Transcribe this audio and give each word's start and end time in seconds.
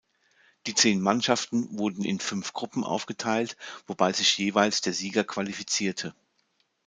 Die 0.65 0.73
zehn 0.73 0.99
Mannschaften 0.99 1.77
wurden 1.77 2.03
in 2.03 2.19
fünf 2.19 2.53
Gruppen 2.53 2.83
aufgeteilt, 2.83 3.55
wobei 3.85 4.11
sich 4.13 4.35
jeweils 4.39 4.81
der 4.81 4.93
Sieger 4.93 5.23
qualifizierte. 5.23 6.15